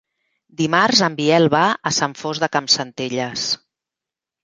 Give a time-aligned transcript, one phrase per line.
[0.61, 3.49] Dimarts en Biel va a Sant Fost de Campsentelles.